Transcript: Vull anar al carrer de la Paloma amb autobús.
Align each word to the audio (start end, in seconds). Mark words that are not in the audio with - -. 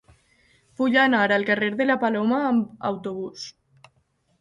Vull 0.81 0.97
anar 1.01 1.19
al 1.37 1.45
carrer 1.51 1.71
de 1.83 1.89
la 1.89 1.99
Paloma 2.07 2.43
amb 2.49 2.91
autobús. 2.93 3.49